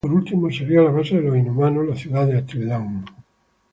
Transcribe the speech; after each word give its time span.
Por 0.03 0.13
último, 0.15 0.49
sería 0.49 0.81
la 0.81 0.89
base 0.89 1.17
de 1.17 1.21
los 1.21 1.37
inhumanos, 1.37 1.87
la 1.87 1.95
ciudad 1.95 2.25
de 2.25 2.35
Attilan. 2.39 3.05